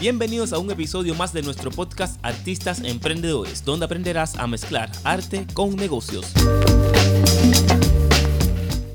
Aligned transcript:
Bienvenidos 0.00 0.52
a 0.52 0.60
un 0.60 0.70
episodio 0.70 1.16
más 1.16 1.32
de 1.32 1.42
nuestro 1.42 1.72
podcast 1.72 2.24
Artistas 2.24 2.80
Emprendedores, 2.84 3.64
donde 3.64 3.84
aprenderás 3.84 4.36
a 4.36 4.46
mezclar 4.46 4.92
arte 5.02 5.44
con 5.52 5.74
negocios. 5.74 6.32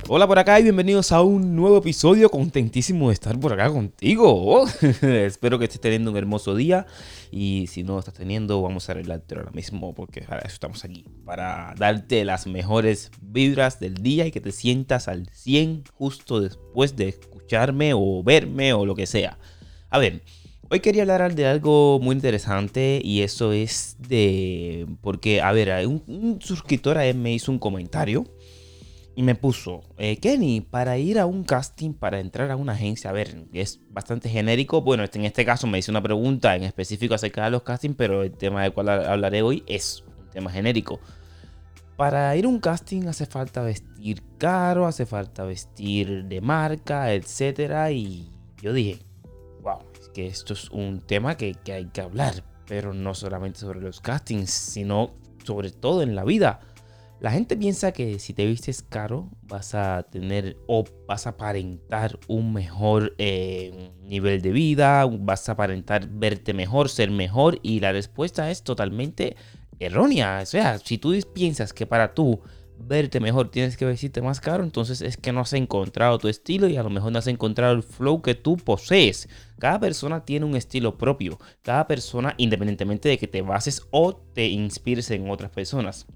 Hola 0.08 0.26
por 0.28 0.40
acá 0.40 0.62
y 0.62 0.64
bienvenidos 0.64 1.12
a 1.12 1.22
un 1.22 1.58
nuevo 1.58 1.80
episodio. 1.80 2.30
Contentísimo 2.30 3.10
de 3.10 3.16
estar 3.16 3.38
por 3.38 3.52
acá 3.52 3.70
contigo. 3.70 4.66
Espero 5.02 5.60
que 5.60 5.66
estés 5.66 5.82
teniendo 5.82 6.10
un 6.10 6.16
hermoso 6.16 6.56
día. 6.56 6.86
Y 7.32 7.68
si 7.68 7.84
no 7.84 7.94
lo 7.94 8.00
estás 8.00 8.14
teniendo, 8.14 8.62
vamos 8.62 8.88
a 8.88 8.94
arreglarte 8.94 9.36
ahora 9.36 9.52
mismo. 9.52 9.94
Porque 9.94 10.22
para 10.22 10.40
eso 10.40 10.54
estamos 10.54 10.86
aquí. 10.86 11.04
Para 11.26 11.76
darte 11.78 12.24
las 12.24 12.48
mejores 12.48 13.12
vibras 13.22 13.78
del 13.82 13.96
día 13.96 14.26
y 14.26 14.32
que 14.32 14.40
te 14.40 14.54
sientas 14.54 15.10
al 15.10 15.28
100 15.34 15.84
justo 15.92 16.40
después 16.40 16.96
de 16.96 17.10
escucharme 17.10 17.92
o 17.94 18.24
verme 18.24 18.72
o 18.72 18.86
lo 18.86 18.96
que 18.96 19.06
sea. 19.06 19.38
A 19.90 20.00
ver, 20.00 20.24
Hoy 20.74 20.80
quería 20.80 21.04
hablar 21.04 21.36
de 21.36 21.46
algo 21.46 22.00
muy 22.00 22.16
interesante 22.16 23.00
y 23.04 23.22
eso 23.22 23.52
es 23.54 23.96
de... 24.00 24.88
Porque, 25.02 25.40
a 25.40 25.52
ver, 25.52 25.86
un, 25.86 26.40
suscriptor 26.42 26.98
a 26.98 27.06
él 27.06 27.16
me 27.16 27.32
hizo 27.32 27.52
un 27.52 27.60
comentario 27.60 28.26
y 29.16 29.22
me 29.22 29.36
puso, 29.36 29.82
eh, 30.00 30.18
Kenny, 30.18 30.62
para 30.62 30.98
ir 30.98 31.20
a 31.20 31.28
un 31.28 31.44
casting, 31.44 31.94
para 31.94 32.20
entrar 32.20 32.50
a 32.50 32.56
una 32.56 32.74
agencia, 32.74 33.12
a 33.12 33.14
ver, 33.14 33.46
es 33.54 33.82
bastante 33.92 34.30
genérico. 34.30 34.82
Bueno, 34.82 35.04
en 35.14 35.26
este 35.26 35.46
caso 35.46 35.68
me 35.68 35.78
hizo 35.78 35.92
una 35.92 36.02
pregunta 36.02 36.56
en 36.56 36.64
específico 36.64 37.14
acerca 37.14 37.44
de 37.44 37.52
los 37.52 37.62
castings, 37.62 37.96
pero 37.96 38.24
el 38.24 38.32
tema 38.32 38.64
del 38.64 38.74
cual 38.74 38.90
hablaré 38.90 39.44
hoy 39.44 39.64
es 39.68 40.04
un 40.18 40.32
tema 40.32 40.50
genérico. 40.50 41.00
Para 41.98 42.36
ir 42.36 42.46
a 42.46 42.48
un 42.48 42.60
casting 42.60 43.06
hace 43.06 43.28
falta 43.28 43.62
vestir 43.62 44.24
caro, 44.40 44.88
hace 44.88 45.06
falta 45.06 45.44
vestir 45.44 46.24
de 46.24 46.42
marca, 46.42 47.14
etc. 47.14 47.92
Y 47.92 48.32
yo 48.60 48.74
dije, 48.74 48.98
que 50.14 50.28
esto 50.28 50.54
es 50.54 50.70
un 50.70 51.02
tema 51.02 51.36
que, 51.36 51.56
hay 51.68 51.86
que 51.86 52.02
hablar, 52.02 52.44
pero 52.68 52.94
no 52.94 53.14
solamente 53.14 53.60
sobre 53.60 53.82
los 53.82 54.00
castings, 54.00 54.52
sino 54.52 55.12
sobre 55.44 55.72
todo 55.72 56.02
en 56.02 56.16
la 56.16 56.24
vida. 56.24 56.62
La 57.20 57.32
gente 57.32 57.56
piensa 57.56 57.94
que 57.94 58.20
si 58.20 58.34
te 58.34 58.46
vistes 58.46 58.82
caro 58.82 59.30
vas 59.44 59.76
a 59.76 60.04
tener 60.04 60.58
o 60.68 60.84
vas 61.08 61.26
a 61.26 61.32
aparentar 61.32 62.20
un 62.28 62.52
mejor 62.52 63.16
eh, 63.18 63.92
nivel 64.02 64.42
de 64.42 64.52
vida, 64.52 65.06
vas 65.06 65.48
a 65.48 65.54
aparentar 65.54 66.08
verte 66.10 66.54
mejor, 66.54 66.90
ser 66.90 67.12
mejor 67.12 67.60
y 67.62 67.80
la 67.80 67.94
respuesta 67.94 68.52
es 68.52 68.64
totalmente 68.64 69.38
errónea. 69.80 70.40
O 70.44 70.46
sea, 70.46 70.78
si 70.80 70.98
tú 70.98 71.18
piensas 71.34 71.74
que 71.74 71.86
para 71.86 72.14
tú 72.14 72.42
verte 72.88 73.20
mejor, 73.20 73.50
tienes 73.50 73.78
que 73.78 73.86
vestirte 73.86 74.22
más 74.22 74.40
caro, 74.40 74.64
entonces 74.64 75.02
es 75.02 75.18
que 75.18 75.32
no 75.32 75.42
has 75.42 75.54
encontrado 75.54 76.18
tu 76.18 76.28
estilo 76.28 76.68
y 76.68 76.78
a 76.78 76.84
lo 76.84 76.90
mejor 76.90 77.12
no 77.12 77.20
has 77.20 77.28
encontrado 77.28 77.74
el 77.74 77.84
flow 77.84 78.22
que 78.22 78.36
tú 78.36 78.58
posees. 78.58 79.30
Cada 79.60 79.80
persona 79.80 80.26
tiene 80.26 80.46
un 80.46 80.56
estilo 80.56 80.98
propio, 80.98 81.40
cada 81.62 81.88
persona 81.88 82.34
independientemente 82.38 83.10
de 83.10 83.18
que 83.18 83.28
te 83.28 83.42
bases 83.42 83.88
o 83.92 84.16
te 84.16 84.48
inspires 84.48 85.10
en 85.12 85.30
otras 85.30 85.52
personas. 85.52 86.08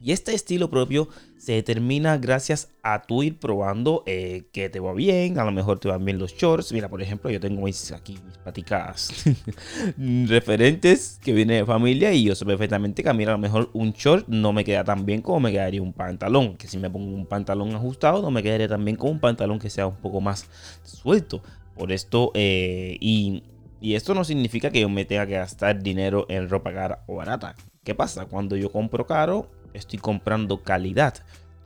Y 0.00 0.12
este 0.12 0.34
estilo 0.34 0.68
propio 0.68 1.08
se 1.38 1.52
determina 1.52 2.18
gracias 2.18 2.70
a 2.82 3.02
tú 3.02 3.22
ir 3.22 3.38
probando 3.38 4.02
eh, 4.06 4.44
que 4.52 4.68
te 4.68 4.80
va 4.80 4.92
bien. 4.92 5.38
A 5.38 5.44
lo 5.44 5.52
mejor 5.52 5.78
te 5.78 5.88
van 5.88 6.04
bien 6.04 6.18
los 6.18 6.34
shorts. 6.34 6.72
Mira, 6.72 6.88
por 6.88 7.00
ejemplo, 7.00 7.30
yo 7.30 7.40
tengo 7.40 7.62
mis, 7.62 7.92
aquí 7.92 8.18
mis 8.24 8.36
paticadas 8.38 9.24
referentes 10.26 11.18
que 11.22 11.32
vienen 11.32 11.60
de 11.60 11.66
familia. 11.66 12.12
Y 12.12 12.24
yo 12.24 12.34
sé 12.34 12.44
perfectamente 12.44 13.02
que 13.02 13.08
a 13.08 13.14
mí 13.14 13.24
a 13.24 13.30
lo 13.30 13.38
mejor 13.38 13.70
un 13.72 13.92
short 13.92 14.26
no 14.28 14.52
me 14.52 14.64
queda 14.64 14.84
tan 14.84 15.06
bien 15.06 15.22
como 15.22 15.40
me 15.40 15.52
quedaría 15.52 15.80
un 15.80 15.92
pantalón. 15.92 16.56
Que 16.56 16.68
si 16.68 16.76
me 16.78 16.90
pongo 16.90 17.14
un 17.14 17.26
pantalón 17.26 17.74
ajustado, 17.74 18.20
no 18.20 18.30
me 18.30 18.42
quedaría 18.42 18.68
tan 18.68 18.84
bien 18.84 18.96
como 18.96 19.12
un 19.12 19.20
pantalón 19.20 19.58
que 19.58 19.70
sea 19.70 19.86
un 19.86 19.96
poco 19.96 20.20
más 20.20 20.48
suelto. 20.82 21.42
Por 21.74 21.92
esto, 21.92 22.30
eh, 22.34 22.96
y, 23.00 23.42
y 23.80 23.94
esto 23.94 24.14
no 24.14 24.24
significa 24.24 24.70
que 24.70 24.80
yo 24.80 24.88
me 24.88 25.04
tenga 25.04 25.26
que 25.26 25.34
gastar 25.34 25.82
dinero 25.82 26.26
en 26.28 26.48
ropa 26.48 26.72
cara 26.72 27.04
o 27.06 27.16
barata. 27.16 27.54
¿Qué 27.82 27.94
pasa? 27.94 28.26
Cuando 28.26 28.56
yo 28.56 28.70
compro 28.70 29.06
caro, 29.06 29.50
estoy 29.74 29.98
comprando 29.98 30.62
calidad. 30.62 31.14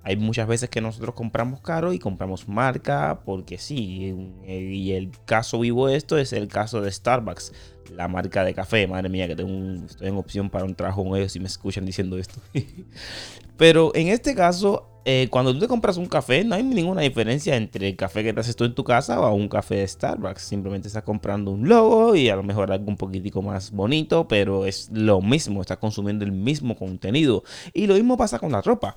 Hay 0.02 0.16
muchas 0.16 0.48
veces 0.48 0.70
que 0.70 0.80
nosotros 0.80 1.14
compramos 1.14 1.60
caro 1.60 1.92
y 1.92 1.98
compramos 1.98 2.48
marca 2.48 3.20
porque 3.24 3.58
sí. 3.58 4.14
Y 4.46 4.92
el 4.92 5.10
caso 5.26 5.60
vivo 5.60 5.86
de 5.86 5.96
esto 5.96 6.16
es 6.16 6.32
el 6.32 6.48
caso 6.48 6.80
de 6.80 6.90
Starbucks, 6.90 7.52
la 7.94 8.08
marca 8.08 8.42
de 8.42 8.54
café. 8.54 8.86
Madre 8.86 9.08
mía, 9.08 9.28
que 9.28 9.36
tengo 9.36 9.84
estoy 9.84 10.08
en 10.08 10.16
opción 10.16 10.50
para 10.50 10.64
un 10.64 10.74
trabajo 10.74 11.04
con 11.04 11.16
ellos 11.16 11.32
si 11.32 11.40
me 11.40 11.46
escuchan 11.46 11.84
diciendo 11.84 12.16
esto. 12.16 12.40
Pero 13.58 13.94
en 13.94 14.08
este 14.08 14.34
caso, 14.34 14.97
eh, 15.10 15.28
cuando 15.30 15.54
tú 15.54 15.60
te 15.60 15.68
compras 15.68 15.96
un 15.96 16.04
café, 16.04 16.44
no 16.44 16.54
hay 16.54 16.62
ninguna 16.62 17.00
diferencia 17.00 17.56
entre 17.56 17.88
el 17.88 17.96
café 17.96 18.22
que 18.22 18.34
te 18.34 18.40
haces 18.40 18.54
tú 18.54 18.64
en 18.64 18.74
tu 18.74 18.84
casa 18.84 19.18
o 19.18 19.34
un 19.34 19.48
café 19.48 19.76
de 19.76 19.88
Starbucks. 19.88 20.42
Simplemente 20.42 20.88
estás 20.88 21.02
comprando 21.02 21.50
un 21.50 21.66
logo 21.66 22.14
y 22.14 22.28
a 22.28 22.36
lo 22.36 22.42
mejor 22.42 22.70
algo 22.70 22.88
un 22.88 22.98
poquitico 22.98 23.40
más 23.40 23.70
bonito, 23.70 24.28
pero 24.28 24.66
es 24.66 24.90
lo 24.92 25.22
mismo, 25.22 25.62
estás 25.62 25.78
consumiendo 25.78 26.26
el 26.26 26.32
mismo 26.32 26.76
contenido. 26.76 27.42
Y 27.72 27.86
lo 27.86 27.94
mismo 27.94 28.18
pasa 28.18 28.38
con 28.38 28.52
la 28.52 28.60
ropa. 28.60 28.96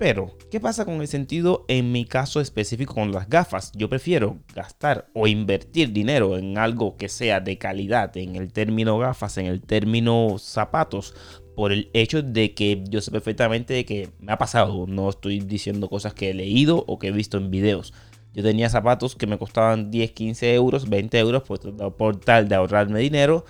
Pero, 0.00 0.36
¿qué 0.50 0.58
pasa 0.58 0.84
con 0.84 1.00
el 1.00 1.06
sentido 1.06 1.64
en 1.68 1.92
mi 1.92 2.06
caso 2.06 2.40
específico 2.40 2.94
con 2.94 3.12
las 3.12 3.28
gafas? 3.28 3.70
Yo 3.76 3.88
prefiero 3.88 4.38
gastar 4.52 5.06
o 5.14 5.28
invertir 5.28 5.92
dinero 5.92 6.36
en 6.36 6.58
algo 6.58 6.96
que 6.96 7.08
sea 7.08 7.38
de 7.38 7.56
calidad, 7.56 8.16
en 8.16 8.34
el 8.34 8.52
término 8.52 8.98
gafas, 8.98 9.38
en 9.38 9.46
el 9.46 9.62
término 9.62 10.38
zapatos, 10.40 11.14
por 11.54 11.72
el 11.72 11.90
hecho 11.92 12.22
de 12.22 12.54
que 12.54 12.82
yo 12.88 13.00
sé 13.00 13.10
perfectamente 13.10 13.74
de 13.74 13.84
que 13.84 14.08
me 14.20 14.32
ha 14.32 14.38
pasado, 14.38 14.86
no 14.86 15.08
estoy 15.08 15.40
diciendo 15.40 15.88
cosas 15.88 16.14
que 16.14 16.30
he 16.30 16.34
leído 16.34 16.84
o 16.86 16.98
que 16.98 17.08
he 17.08 17.12
visto 17.12 17.36
en 17.36 17.50
videos. 17.50 17.92
Yo 18.34 18.42
tenía 18.42 18.70
zapatos 18.70 19.14
que 19.14 19.26
me 19.26 19.38
costaban 19.38 19.90
10, 19.90 20.12
15 20.12 20.54
euros, 20.54 20.88
20 20.88 21.18
euros 21.18 21.42
por, 21.42 22.16
tal 22.20 22.48
de 22.48 22.54
ahorrarme 22.54 23.00
dinero. 23.00 23.44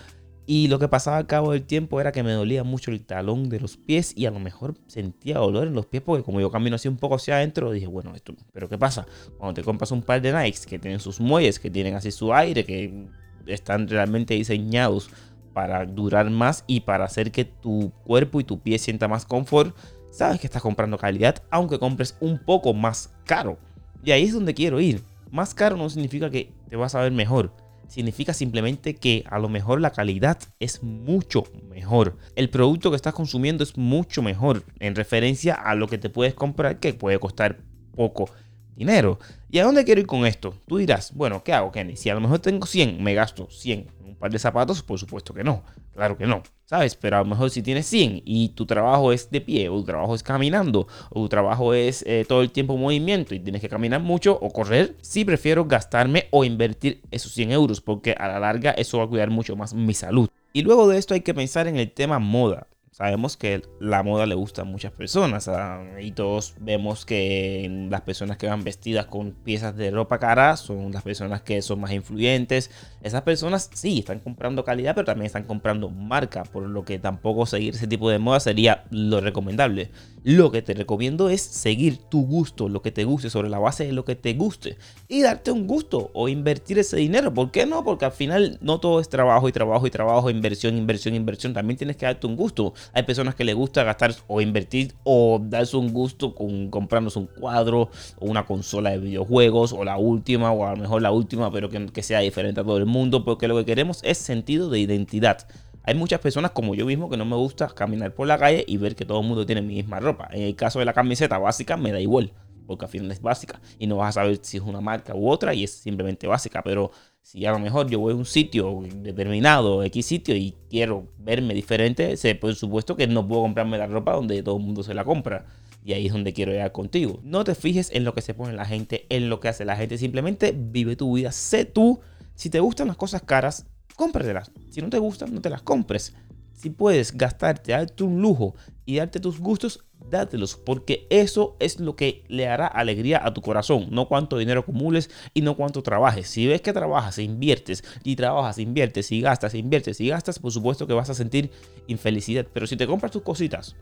Y 0.44 0.66
lo 0.66 0.80
que 0.80 0.88
pasaba 0.88 1.18
al 1.18 1.28
cabo 1.28 1.52
del 1.52 1.62
tiempo 1.62 2.00
era 2.00 2.10
que 2.10 2.24
me 2.24 2.32
dolía 2.32 2.64
mucho 2.64 2.90
el 2.90 3.04
talón 3.04 3.48
de 3.48 3.60
los 3.60 3.76
pies 3.76 4.12
y 4.16 4.26
a 4.26 4.32
lo 4.32 4.40
mejor 4.40 4.74
sentía 4.88 5.38
dolor 5.38 5.68
en 5.68 5.74
los 5.74 5.86
pies 5.86 6.02
porque 6.02 6.24
como 6.24 6.40
yo 6.40 6.50
camino 6.50 6.74
así 6.74 6.88
un 6.88 6.96
poco 6.96 7.14
hacia 7.14 7.36
adentro, 7.36 7.70
dije, 7.70 7.86
bueno, 7.86 8.12
esto, 8.16 8.34
pero 8.52 8.68
¿qué 8.68 8.76
pasa? 8.76 9.06
Cuando 9.38 9.54
te 9.54 9.62
compras 9.62 9.92
un 9.92 10.02
par 10.02 10.20
de 10.20 10.32
Nikes 10.32 10.66
que 10.66 10.80
tienen 10.80 10.98
sus 10.98 11.20
muelles, 11.20 11.60
que 11.60 11.70
tienen 11.70 11.94
así 11.94 12.10
su 12.10 12.34
aire, 12.34 12.64
que 12.64 13.06
están 13.46 13.86
realmente 13.86 14.34
diseñados 14.34 15.10
para 15.52 15.86
durar 15.86 16.30
más 16.30 16.64
y 16.66 16.80
para 16.80 17.04
hacer 17.04 17.32
que 17.32 17.44
tu 17.44 17.92
cuerpo 18.04 18.40
y 18.40 18.44
tu 18.44 18.60
pie 18.60 18.78
sienta 18.78 19.08
más 19.08 19.24
confort, 19.24 19.76
sabes 20.10 20.40
que 20.40 20.46
estás 20.46 20.62
comprando 20.62 20.98
calidad, 20.98 21.42
aunque 21.50 21.78
compres 21.78 22.16
un 22.20 22.38
poco 22.38 22.74
más 22.74 23.12
caro. 23.24 23.58
Y 24.04 24.10
ahí 24.10 24.24
es 24.24 24.32
donde 24.32 24.54
quiero 24.54 24.80
ir. 24.80 25.02
Más 25.30 25.54
caro 25.54 25.76
no 25.76 25.88
significa 25.88 26.30
que 26.30 26.52
te 26.68 26.76
vas 26.76 26.94
a 26.94 27.00
ver 27.00 27.12
mejor. 27.12 27.54
Significa 27.88 28.32
simplemente 28.32 28.94
que 28.94 29.24
a 29.30 29.38
lo 29.38 29.48
mejor 29.48 29.80
la 29.80 29.90
calidad 29.92 30.38
es 30.60 30.82
mucho 30.82 31.44
mejor. 31.68 32.16
El 32.36 32.48
producto 32.48 32.90
que 32.90 32.96
estás 32.96 33.12
consumiendo 33.12 33.62
es 33.62 33.76
mucho 33.76 34.22
mejor 34.22 34.64
en 34.78 34.94
referencia 34.94 35.54
a 35.54 35.74
lo 35.74 35.88
que 35.88 35.98
te 35.98 36.08
puedes 36.08 36.34
comprar 36.34 36.80
que 36.80 36.94
puede 36.94 37.18
costar 37.18 37.58
poco 37.94 38.30
dinero. 38.76 39.18
¿Y 39.50 39.58
a 39.58 39.64
dónde 39.64 39.84
quiero 39.84 40.00
ir 40.00 40.06
con 40.06 40.26
esto? 40.26 40.54
Tú 40.66 40.78
dirás, 40.78 41.12
bueno, 41.14 41.42
¿qué 41.44 41.52
hago, 41.52 41.70
Kenny? 41.72 41.96
Si 41.96 42.10
a 42.10 42.14
lo 42.14 42.20
mejor 42.20 42.38
tengo 42.38 42.66
100, 42.66 43.02
me 43.02 43.14
gasto 43.14 43.48
100 43.50 43.86
en 44.00 44.06
un 44.06 44.16
par 44.16 44.30
de 44.30 44.38
zapatos, 44.38 44.82
por 44.82 44.98
supuesto 44.98 45.34
que 45.34 45.44
no. 45.44 45.62
Claro 45.94 46.16
que 46.16 46.26
no, 46.26 46.42
¿sabes? 46.64 46.96
Pero 46.96 47.16
a 47.16 47.20
lo 47.20 47.26
mejor 47.26 47.50
si 47.50 47.62
tienes 47.62 47.86
100 47.86 48.22
y 48.24 48.48
tu 48.50 48.64
trabajo 48.64 49.12
es 49.12 49.30
de 49.30 49.42
pie, 49.42 49.68
o 49.68 49.76
tu 49.76 49.84
trabajo 49.84 50.14
es 50.14 50.22
caminando, 50.22 50.86
o 51.10 51.20
tu 51.20 51.28
trabajo 51.28 51.74
es 51.74 52.02
eh, 52.06 52.24
todo 52.26 52.40
el 52.40 52.50
tiempo 52.50 52.74
en 52.74 52.80
movimiento 52.80 53.34
y 53.34 53.40
tienes 53.40 53.60
que 53.60 53.68
caminar 53.68 54.00
mucho 54.00 54.38
o 54.40 54.50
correr, 54.50 54.96
sí 55.02 55.26
prefiero 55.26 55.66
gastarme 55.66 56.28
o 56.30 56.44
invertir 56.44 57.02
esos 57.10 57.32
100 57.32 57.52
euros, 57.52 57.82
porque 57.82 58.14
a 58.18 58.26
la 58.26 58.40
larga 58.40 58.70
eso 58.70 58.98
va 58.98 59.04
a 59.04 59.08
cuidar 59.08 59.28
mucho 59.28 59.54
más 59.54 59.74
mi 59.74 59.92
salud. 59.92 60.30
Y 60.54 60.62
luego 60.62 60.88
de 60.88 60.96
esto 60.96 61.12
hay 61.12 61.20
que 61.20 61.34
pensar 61.34 61.66
en 61.66 61.76
el 61.76 61.90
tema 61.90 62.18
moda. 62.18 62.66
Sabemos 62.92 63.38
que 63.38 63.62
la 63.80 64.02
moda 64.02 64.26
le 64.26 64.34
gusta 64.34 64.62
a 64.62 64.64
muchas 64.66 64.92
personas 64.92 65.50
y 65.98 66.12
todos 66.12 66.52
vemos 66.60 67.06
que 67.06 67.86
las 67.90 68.02
personas 68.02 68.36
que 68.36 68.46
van 68.46 68.64
vestidas 68.64 69.06
con 69.06 69.32
piezas 69.32 69.74
de 69.78 69.90
ropa 69.90 70.18
cara 70.18 70.58
son 70.58 70.92
las 70.92 71.02
personas 71.02 71.40
que 71.40 71.62
son 71.62 71.80
más 71.80 71.92
influyentes. 71.92 72.70
Esas 73.00 73.22
personas 73.22 73.70
sí 73.72 74.00
están 74.00 74.18
comprando 74.18 74.62
calidad, 74.62 74.94
pero 74.94 75.06
también 75.06 75.24
están 75.24 75.44
comprando 75.44 75.88
marca, 75.88 76.42
por 76.42 76.64
lo 76.64 76.84
que 76.84 76.98
tampoco 76.98 77.46
seguir 77.46 77.74
ese 77.74 77.86
tipo 77.86 78.10
de 78.10 78.18
moda 78.18 78.40
sería 78.40 78.84
lo 78.90 79.22
recomendable. 79.22 79.90
Lo 80.22 80.52
que 80.52 80.60
te 80.60 80.74
recomiendo 80.74 81.30
es 81.30 81.40
seguir 81.40 81.96
tu 81.96 82.26
gusto, 82.26 82.68
lo 82.68 82.82
que 82.82 82.92
te 82.92 83.04
guste, 83.04 83.30
sobre 83.30 83.48
la 83.48 83.58
base 83.58 83.86
de 83.86 83.92
lo 83.92 84.04
que 84.04 84.16
te 84.16 84.34
guste 84.34 84.76
y 85.08 85.22
darte 85.22 85.50
un 85.50 85.66
gusto 85.66 86.10
o 86.12 86.28
invertir 86.28 86.78
ese 86.78 86.98
dinero. 86.98 87.32
¿Por 87.32 87.50
qué 87.50 87.64
no? 87.64 87.82
Porque 87.84 88.04
al 88.04 88.12
final 88.12 88.58
no 88.60 88.78
todo 88.80 89.00
es 89.00 89.08
trabajo 89.08 89.48
y 89.48 89.52
trabajo 89.52 89.86
y 89.86 89.90
trabajo, 89.90 90.30
inversión, 90.30 90.76
inversión, 90.76 91.14
inversión. 91.14 91.54
También 91.54 91.78
tienes 91.78 91.96
que 91.96 92.04
darte 92.06 92.26
un 92.26 92.36
gusto. 92.36 92.74
Hay 92.92 93.02
personas 93.04 93.34
que 93.34 93.44
les 93.44 93.54
gusta 93.54 93.84
gastar 93.84 94.14
o 94.26 94.40
invertir 94.40 94.94
o 95.04 95.40
darse 95.42 95.76
un 95.76 95.92
gusto 95.92 96.34
con 96.34 96.70
comprándose 96.70 97.18
un 97.18 97.26
cuadro 97.26 97.90
o 98.18 98.26
una 98.26 98.44
consola 98.44 98.90
de 98.90 98.98
videojuegos 98.98 99.72
o 99.72 99.84
la 99.84 99.96
última 99.96 100.52
o 100.52 100.66
a 100.66 100.72
lo 100.72 100.76
mejor 100.76 101.02
la 101.02 101.10
última, 101.10 101.50
pero 101.50 101.68
que, 101.68 101.86
que 101.86 102.02
sea 102.02 102.20
diferente 102.20 102.60
a 102.60 102.64
todo 102.64 102.78
el 102.78 102.86
mundo, 102.86 103.24
porque 103.24 103.48
lo 103.48 103.56
que 103.56 103.64
queremos 103.64 104.00
es 104.02 104.18
sentido 104.18 104.70
de 104.70 104.80
identidad. 104.80 105.46
Hay 105.84 105.94
muchas 105.96 106.20
personas 106.20 106.52
como 106.52 106.74
yo 106.76 106.86
mismo 106.86 107.10
que 107.10 107.16
no 107.16 107.24
me 107.24 107.34
gusta 107.34 107.66
caminar 107.68 108.14
por 108.14 108.28
la 108.28 108.38
calle 108.38 108.64
y 108.68 108.76
ver 108.76 108.94
que 108.94 109.04
todo 109.04 109.20
el 109.20 109.26
mundo 109.26 109.44
tiene 109.46 109.62
mi 109.62 109.74
misma 109.74 109.98
ropa. 109.98 110.28
En 110.30 110.42
el 110.42 110.54
caso 110.54 110.78
de 110.78 110.84
la 110.84 110.92
camiseta 110.92 111.38
básica 111.38 111.76
me 111.76 111.90
da 111.90 112.00
igual, 112.00 112.32
porque 112.72 112.86
al 112.86 112.90
final 112.90 113.10
es 113.12 113.20
básica 113.20 113.60
y 113.78 113.86
no 113.86 113.96
vas 113.96 114.16
a 114.16 114.22
saber 114.22 114.38
si 114.42 114.56
es 114.56 114.62
una 114.62 114.80
marca 114.80 115.14
u 115.14 115.28
otra 115.28 115.54
y 115.54 115.64
es 115.64 115.72
simplemente 115.72 116.26
básica. 116.26 116.62
Pero 116.62 116.90
Si 117.24 117.46
a 117.46 117.52
lo 117.52 117.60
mejor 117.60 117.88
yo 117.88 118.00
voy 118.00 118.14
a 118.14 118.16
un 118.16 118.24
sitio 118.24 118.82
determinado, 118.96 119.84
X 119.84 120.06
sitio, 120.06 120.34
y 120.34 120.56
quiero 120.68 121.06
verme 121.18 121.54
diferente, 121.54 122.16
sé 122.16 122.34
por 122.34 122.54
supuesto 122.56 122.96
que 122.96 123.06
no 123.06 123.26
puedo 123.28 123.42
comprarme 123.42 123.78
la 123.78 123.86
ropa 123.86 124.14
donde 124.14 124.42
todo 124.42 124.56
el 124.56 124.64
mundo 124.64 124.82
se 124.82 124.94
la 124.94 125.04
compra. 125.04 125.46
Y 125.84 125.92
ahí 125.94 126.06
es 126.06 126.12
donde 126.12 126.32
quiero 126.32 126.52
llegar 126.52 126.72
contigo. 126.72 127.20
No 127.24 127.42
te 127.44 127.54
fijes 127.54 127.90
en 127.92 128.04
lo 128.04 128.14
que 128.14 128.22
se 128.22 128.34
pone 128.34 128.52
la 128.54 128.64
gente, 128.64 129.06
en 129.08 129.28
lo 129.28 129.40
que 129.40 129.48
hace 129.48 129.64
la 129.64 129.76
gente. 129.76 129.98
Simplemente 129.98 130.54
vive 130.56 130.96
tu 130.96 131.14
vida, 131.14 131.32
sé 131.32 131.64
tú. 131.64 132.00
Si 132.34 132.50
te 132.50 132.60
gustan 132.60 132.86
las 132.88 132.96
cosas 132.96 133.22
caras, 133.22 133.66
cómpratelas. 133.96 134.52
Si 134.70 134.80
no 134.80 134.90
te 134.90 134.98
gustan, 134.98 135.34
no 135.34 135.40
te 135.40 135.50
las 135.50 135.62
compres. 135.62 136.14
Si 136.62 136.70
puedes 136.70 137.18
gastarte, 137.18 137.72
darte 137.72 138.04
un 138.04 138.22
lujo 138.22 138.54
y 138.86 138.98
darte 138.98 139.18
tus 139.18 139.40
gustos, 139.40 139.82
dátelos, 140.08 140.54
porque 140.54 141.08
eso 141.10 141.56
es 141.58 141.80
lo 141.80 141.96
que 141.96 142.22
le 142.28 142.46
hará 142.46 142.68
alegría 142.68 143.20
a 143.26 143.34
tu 143.34 143.40
corazón, 143.40 143.88
no 143.90 144.06
cuánto 144.06 144.38
dinero 144.38 144.60
acumules 144.60 145.10
y 145.34 145.42
no 145.42 145.56
cuánto 145.56 145.82
trabajes. 145.82 146.28
Si 146.28 146.46
ves 146.46 146.60
que 146.60 146.72
trabajas 146.72 147.18
e 147.18 147.24
inviertes 147.24 147.82
y 148.04 148.14
trabajas, 148.14 148.60
inviertes 148.60 149.10
y 149.10 149.20
gastas, 149.20 149.54
inviertes 149.54 150.00
y 150.00 150.06
gastas, 150.06 150.38
por 150.38 150.52
supuesto 150.52 150.86
que 150.86 150.92
vas 150.92 151.10
a 151.10 151.14
sentir 151.14 151.50
infelicidad. 151.88 152.46
Pero 152.52 152.68
si 152.68 152.76
te 152.76 152.86
compras 152.86 153.10
tus 153.10 153.22
cositas 153.22 153.74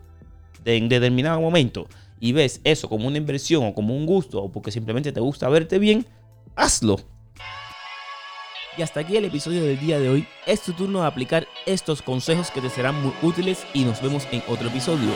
en 0.65 0.89
determinado 0.89 1.39
momento 1.39 1.85
y 2.19 2.31
ves 2.31 2.61
eso 2.63 2.89
como 2.89 3.07
una 3.07 3.19
inversión 3.19 3.63
o 3.63 3.75
como 3.75 3.95
un 3.95 4.07
gusto 4.07 4.41
o 4.41 4.51
porque 4.51 4.71
simplemente 4.71 5.11
te 5.11 5.19
gusta 5.19 5.47
verte 5.49 5.77
bien, 5.77 6.07
hazlo. 6.55 7.10
Y 8.77 8.81
hasta 8.81 9.01
aquí 9.01 9.17
el 9.17 9.25
episodio 9.25 9.63
del 9.63 9.79
día 9.79 9.99
de 9.99 10.09
hoy. 10.09 10.27
Es 10.45 10.61
tu 10.61 10.73
turno 10.73 11.01
de 11.01 11.07
aplicar 11.07 11.47
estos 11.65 12.01
consejos 12.01 12.51
que 12.51 12.61
te 12.61 12.69
serán 12.69 13.01
muy 13.01 13.13
útiles 13.21 13.65
y 13.73 13.83
nos 13.83 14.01
vemos 14.01 14.27
en 14.31 14.41
otro 14.47 14.67
episodio. 14.67 15.09